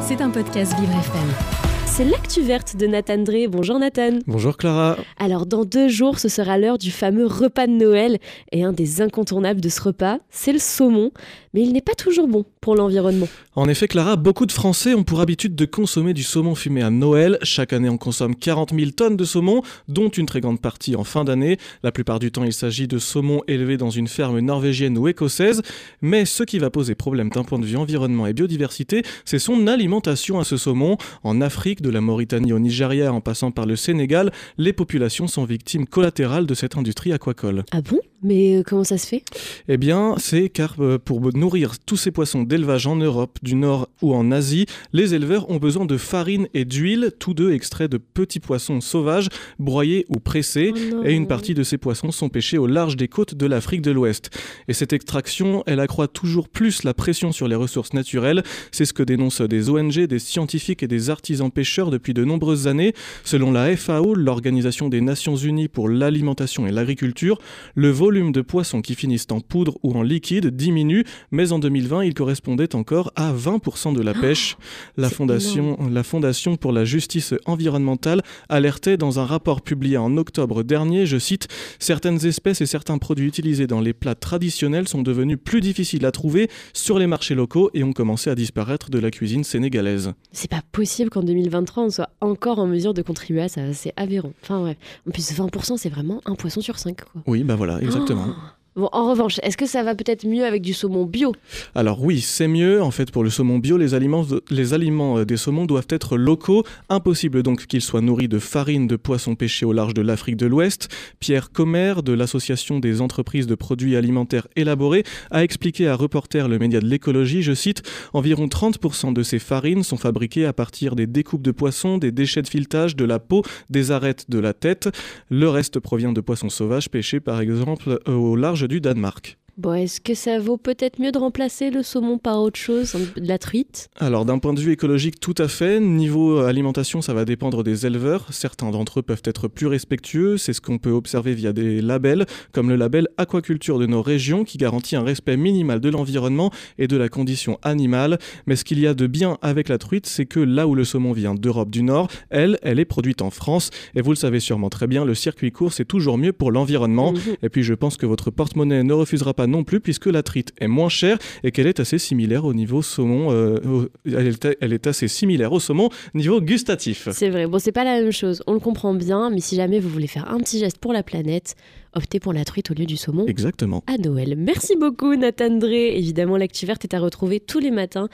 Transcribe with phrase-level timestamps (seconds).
[0.00, 3.48] C'est un podcast Vivre FM c'est l'actu verte de Nathan Drey.
[3.48, 4.20] Bonjour Nathan.
[4.28, 4.96] Bonjour Clara.
[5.18, 8.18] Alors dans deux jours, ce sera l'heure du fameux repas de Noël.
[8.52, 11.10] Et un des incontournables de ce repas, c'est le saumon.
[11.58, 13.26] Mais il n'est pas toujours bon pour l'environnement.
[13.56, 16.90] En effet Clara, beaucoup de Français ont pour habitude de consommer du saumon fumé à
[16.90, 17.36] Noël.
[17.42, 21.02] Chaque année on consomme 40 000 tonnes de saumon, dont une très grande partie en
[21.02, 21.58] fin d'année.
[21.82, 25.62] La plupart du temps il s'agit de saumon élevé dans une ferme norvégienne ou écossaise.
[26.00, 29.66] Mais ce qui va poser problème d'un point de vue environnement et biodiversité, c'est son
[29.66, 30.96] alimentation à ce saumon.
[31.24, 35.44] En Afrique, de la Mauritanie au Nigeria en passant par le Sénégal, les populations sont
[35.44, 37.64] victimes collatérales de cette industrie aquacole.
[37.72, 37.98] Ah bon?
[38.22, 39.22] Mais euh, comment ça se fait?
[39.68, 43.88] Eh bien, c'est car euh, pour nourrir tous ces poissons d'élevage en Europe, du Nord
[44.02, 47.96] ou en Asie, les éleveurs ont besoin de farine et d'huile, tous deux extraits de
[47.96, 52.58] petits poissons sauvages, broyés ou pressés, oh et une partie de ces poissons sont pêchés
[52.58, 54.28] au large des côtes de l'Afrique de l'Ouest.
[54.68, 58.92] Et cette extraction, elle accroît toujours plus la pression sur les ressources naturelles, c'est ce
[58.92, 62.92] que dénoncent des ONG, des scientifiques et des artisans pêcheurs depuis de nombreuses années.
[63.24, 67.38] Selon la FAO, l'Organisation des Nations Unies pour l'alimentation et l'agriculture,
[67.74, 72.04] le volume de poissons qui finissent en poudre ou en liquide diminue, mais en 2020,
[72.04, 74.56] il correspondait encore à 20% de la oh, pêche.
[74.96, 80.62] la, fondation, la Fondation pour la justice environnementale alertait dans un rapport publié en octobre
[80.62, 85.38] dernier, je cite, Certaines espèces et certains produits utilisés dans les plats traditionnels sont devenus
[85.42, 89.10] plus difficiles à trouver sur les marchés locaux et ont commencé à disparaître de la
[89.10, 90.12] cuisine sénégalaise.
[90.32, 93.92] C'est pas possible qu'en 2023 on soit encore en mesure de contribuer à ça, c'est
[93.96, 94.32] aberrant.
[94.42, 97.22] Enfin ouais, en plus 20% c'est vraiment un poisson sur 5 quoi.
[97.26, 98.08] Oui, bah voilà, exactement.
[98.22, 98.57] Exactement.
[98.80, 101.32] En revanche, est-ce que ça va peut-être mieux avec du saumon bio?
[101.74, 102.80] Alors oui, c'est mieux.
[102.82, 106.16] En fait, pour le saumon bio, les aliments, les aliments euh, des saumons doivent être
[106.16, 106.64] locaux.
[106.88, 110.46] Impossible donc qu'ils soient nourris de farine de poissons pêchés au large de l'Afrique de
[110.46, 110.88] l'Ouest.
[111.18, 116.58] Pierre Commer, de l'Association des entreprises de produits alimentaires élaborés, a expliqué à Reporter, le
[116.58, 121.06] média de l'écologie, je cite, environ 30% de ces farines sont fabriquées à partir des
[121.06, 124.88] découpes de poissons, des déchets de filetage, de la peau, des arêtes de la tête.
[125.30, 129.36] Le reste provient de poissons sauvages pêchés par exemple euh, au large du Danemark.
[129.58, 133.26] Bon, est-ce que ça vaut peut-être mieux de remplacer le saumon par autre chose, de
[133.26, 133.90] la truite?
[133.96, 135.80] Alors, d'un point de vue écologique, tout à fait.
[135.80, 138.28] Niveau alimentation, ça va dépendre des éleveurs.
[138.30, 140.36] Certains d'entre eux peuvent être plus respectueux.
[140.36, 144.44] C'est ce qu'on peut observer via des labels, comme le label Aquaculture de nos régions,
[144.44, 148.20] qui garantit un respect minimal de l'environnement et de la condition animale.
[148.46, 150.84] Mais ce qu'il y a de bien avec la truite, c'est que là où le
[150.84, 153.70] saumon vient d'Europe du Nord, elle, elle est produite en France.
[153.96, 157.10] Et vous le savez sûrement très bien, le circuit court, c'est toujours mieux pour l'environnement.
[157.10, 157.18] Mhm.
[157.42, 160.52] Et puis, je pense que votre porte-monnaie ne refusera pas non plus puisque la trite
[160.60, 163.32] est moins chère et qu'elle est assez similaire au niveau saumon.
[163.32, 167.08] Euh, elle, est, assez similaire au saumon niveau gustatif.
[167.12, 167.46] C'est vrai.
[167.46, 168.42] Bon, c'est pas la même chose.
[168.46, 171.02] On le comprend bien, mais si jamais vous voulez faire un petit geste pour la
[171.02, 171.54] planète,
[171.94, 173.26] optez pour la truite au lieu du saumon.
[173.26, 173.82] Exactement.
[173.86, 174.34] À Noël.
[174.36, 175.96] Merci beaucoup, Nathan Drey.
[175.96, 178.08] Évidemment, l'actu verte est à retrouver tous les matins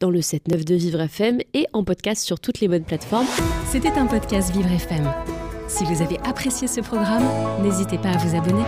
[0.00, 3.26] dans le 7-9 de Vivre FM et en podcast sur toutes les bonnes plateformes.
[3.70, 5.10] C'était un podcast Vivre FM.
[5.68, 7.24] Si vous avez apprécié ce programme,
[7.62, 8.64] n'hésitez pas à vous abonner.